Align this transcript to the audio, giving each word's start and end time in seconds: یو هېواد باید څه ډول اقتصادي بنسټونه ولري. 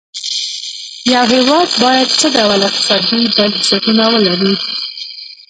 یو 1.13 1.23
هېواد 1.33 1.69
باید 1.83 2.09
څه 2.19 2.27
ډول 2.35 2.59
اقتصادي 2.69 3.21
بنسټونه 3.35 4.03
ولري. 4.13 4.53